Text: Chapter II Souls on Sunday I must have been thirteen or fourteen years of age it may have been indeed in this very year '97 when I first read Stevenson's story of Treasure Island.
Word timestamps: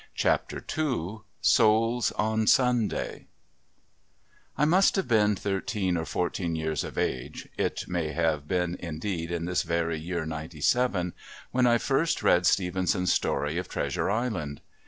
Chapter 0.15 0.65
II 0.75 1.19
Souls 1.41 2.11
on 2.13 2.47
Sunday 2.47 3.27
I 4.57 4.65
must 4.65 4.95
have 4.95 5.07
been 5.07 5.35
thirteen 5.35 5.95
or 5.95 6.05
fourteen 6.05 6.55
years 6.55 6.83
of 6.83 6.97
age 6.97 7.47
it 7.55 7.87
may 7.87 8.07
have 8.11 8.47
been 8.47 8.73
indeed 8.79 9.29
in 9.31 9.45
this 9.45 9.61
very 9.61 9.99
year 9.99 10.25
'97 10.25 11.13
when 11.51 11.67
I 11.67 11.77
first 11.77 12.23
read 12.23 12.47
Stevenson's 12.47 13.13
story 13.13 13.59
of 13.59 13.69
Treasure 13.69 14.09
Island. 14.09 14.61